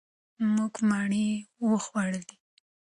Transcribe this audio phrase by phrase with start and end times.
[0.53, 1.27] مونږه مڼې
[1.69, 2.33] وخوړلې.